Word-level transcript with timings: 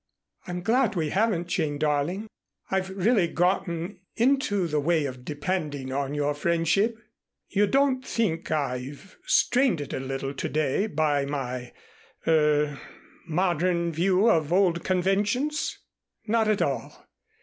"I'm 0.47 0.63
glad 0.63 0.95
we 0.95 1.09
haven't, 1.09 1.47
Jane, 1.47 1.77
darling. 1.77 2.25
I've 2.71 2.89
really 2.89 3.27
gotten 3.27 3.99
into 4.15 4.65
the 4.65 4.79
way 4.79 5.05
of 5.05 5.23
depending 5.23 5.91
on 5.93 6.15
your 6.15 6.33
friendship. 6.33 6.97
You 7.49 7.67
don't 7.67 8.03
think 8.03 8.49
I've 8.49 9.19
strained 9.27 9.79
it 9.79 9.93
a 9.93 9.99
little 9.99 10.33
to 10.33 10.49
day 10.49 10.87
by 10.87 11.25
my 11.25 11.73
er 12.27 12.79
modern 13.27 13.91
view 13.91 14.27
of 14.27 14.51
old 14.51 14.83
conventions?" 14.83 15.77
"Not 16.25 16.47
at 16.47 16.63
all. 16.63 17.05